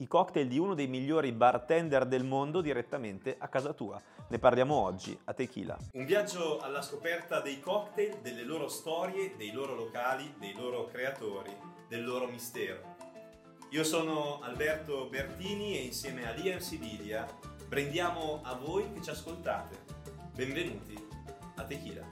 [0.00, 4.00] i cocktail di uno dei migliori bartender del mondo direttamente a casa tua.
[4.28, 5.76] Ne parliamo oggi a Tequila.
[5.94, 11.52] Un viaggio alla scoperta dei cocktail, delle loro storie, dei loro locali, dei loro creatori,
[11.88, 12.94] del loro mistero.
[13.70, 17.26] Io sono Alberto Bertini e insieme a Liam Sibilia
[17.66, 19.78] brindiamo a voi che ci ascoltate.
[20.32, 20.94] Benvenuti
[21.56, 22.06] a Tequila.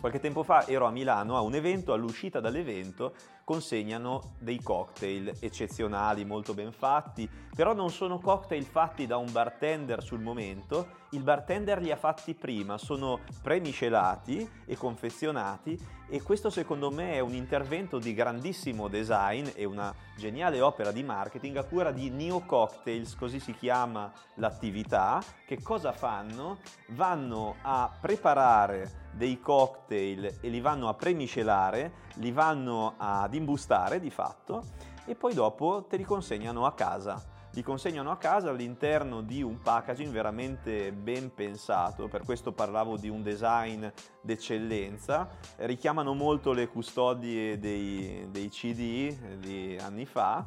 [0.00, 3.12] Qualche tempo fa ero a Milano a un evento, all'uscita dall'evento
[3.50, 10.04] consegnano dei cocktail eccezionali, molto ben fatti, però non sono cocktail fatti da un bartender
[10.04, 15.76] sul momento, il bartender li ha fatti prima, sono premiscelati e confezionati
[16.08, 21.02] e questo secondo me è un intervento di grandissimo design e una geniale opera di
[21.02, 25.22] marketing a cura di Neo Cocktails, così si chiama l'attività.
[25.44, 26.58] Che cosa fanno?
[26.88, 34.10] Vanno a preparare dei cocktail e li vanno a premiscelare, li vanno ad imbustare di
[34.10, 34.62] fatto
[35.06, 37.38] e poi dopo te li consegnano a casa.
[37.52, 43.08] Li consegnano a casa all'interno di un packaging veramente ben pensato, per questo parlavo di
[43.08, 43.84] un design
[44.20, 50.46] d'eccellenza, richiamano molto le custodie dei, dei CD di anni fa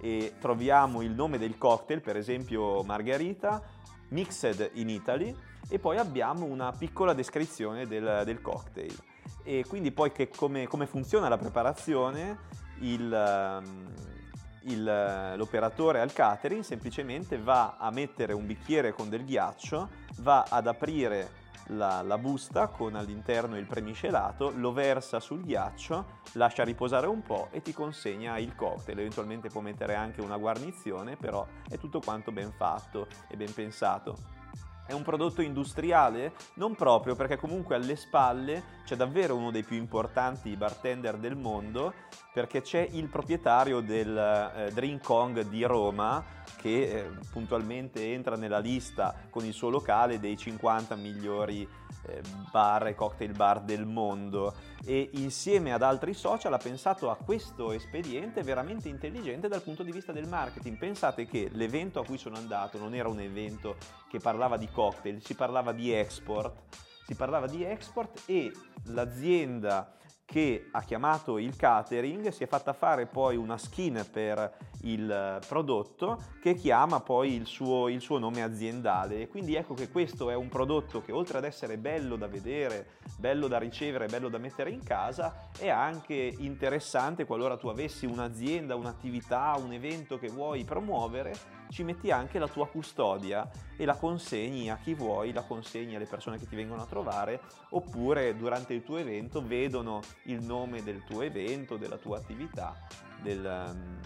[0.00, 3.62] e troviamo il nome del cocktail, per esempio Margherita,
[4.08, 5.36] Mixed in Italy
[5.68, 8.96] e poi abbiamo una piccola descrizione del, del cocktail.
[9.42, 12.38] E quindi poi che, come, come, funziona la preparazione,
[12.80, 13.92] il, ehm,
[14.62, 20.66] il, l'operatore al catering semplicemente va a mettere un bicchiere con del ghiaccio, va ad
[20.66, 27.22] aprire la, la, busta con all'interno il premiscelato, lo versa sul ghiaccio, lascia riposare un
[27.22, 28.98] po' e ti consegna il cocktail.
[28.98, 34.37] Eventualmente può mettere anche una guarnizione, però è tutto quanto ben fatto e ben pensato.
[34.88, 36.32] È un prodotto industriale?
[36.54, 41.92] Non proprio, perché comunque alle spalle c'è davvero uno dei più importanti bartender del mondo,
[42.32, 46.24] perché c'è il proprietario del eh, Drink Kong di Roma,
[46.56, 51.68] che eh, puntualmente entra nella lista con il suo locale dei 50 migliori
[52.50, 57.72] bar e cocktail bar del mondo e insieme ad altri social ha pensato a questo
[57.72, 60.76] espediente veramente intelligente dal punto di vista del marketing.
[60.76, 63.76] Pensate che l'evento a cui sono andato non era un evento
[64.08, 66.54] che parlava di cocktail, si parlava di export,
[67.06, 68.52] si parlava di export e
[68.84, 69.92] l'azienda
[70.30, 76.22] che ha chiamato il catering, si è fatta fare poi una skin per il prodotto
[76.42, 79.28] che chiama poi il suo, il suo nome aziendale.
[79.28, 83.48] Quindi ecco che questo è un prodotto che oltre ad essere bello da vedere, bello
[83.48, 89.54] da ricevere, bello da mettere in casa, è anche interessante qualora tu avessi un'azienda, un'attività,
[89.56, 94.78] un evento che vuoi promuovere ci metti anche la tua custodia e la consegni a
[94.82, 97.40] chi vuoi, la consegni alle persone che ti vengono a trovare,
[97.70, 102.76] oppure durante il tuo evento vedono il nome del tuo evento, della tua attività,
[103.22, 104.00] del, um,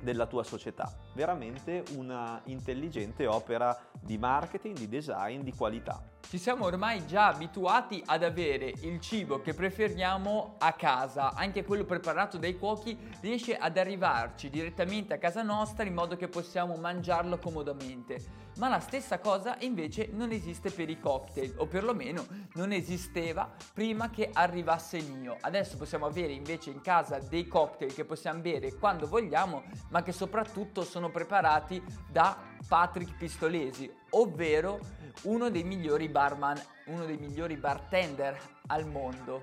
[0.00, 0.92] della tua società.
[1.14, 6.11] Veramente una intelligente opera di marketing, di design, di qualità.
[6.32, 11.84] Ci siamo ormai già abituati ad avere il cibo che preferiamo a casa, anche quello
[11.84, 17.38] preparato dai cuochi riesce ad arrivarci direttamente a casa nostra in modo che possiamo mangiarlo
[17.38, 18.40] comodamente.
[18.56, 24.08] Ma la stessa cosa invece non esiste per i cocktail, o perlomeno non esisteva prima
[24.08, 25.36] che arrivasse Nio.
[25.38, 30.12] Adesso possiamo avere invece in casa dei cocktail che possiamo bere quando vogliamo, ma che
[30.12, 34.80] soprattutto sono preparati da Patrick Pistolesi, ovvero
[35.22, 39.42] uno dei migliori barman, uno dei migliori bartender al mondo.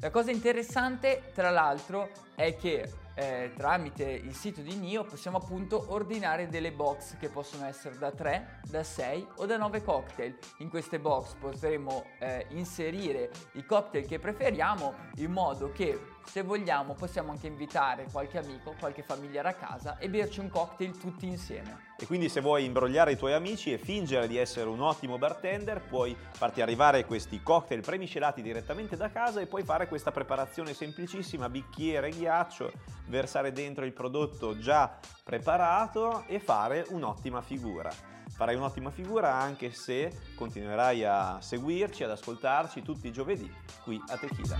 [0.00, 5.86] La cosa interessante, tra l'altro, è che eh, tramite il sito di Nio possiamo appunto
[5.88, 10.36] ordinare delle box che possono essere da 3, da 6 o da 9 cocktail.
[10.58, 16.94] In queste box potremo eh, inserire i cocktail che preferiamo in modo che se vogliamo
[16.94, 21.90] possiamo anche invitare qualche amico, qualche familiare a casa e berci un cocktail tutti insieme.
[21.98, 25.82] E quindi se vuoi imbrogliare i tuoi amici e fingere di essere un ottimo bartender,
[25.82, 31.48] puoi farti arrivare questi cocktail premiscelati direttamente da casa e puoi fare questa preparazione semplicissima,
[31.48, 32.72] bicchiere, ghiaccio,
[33.06, 37.90] versare dentro il prodotto già preparato e fare un'ottima figura.
[38.34, 44.16] Farai un'ottima figura anche se continuerai a seguirci, ad ascoltarci tutti i giovedì qui a
[44.16, 44.56] Tequila.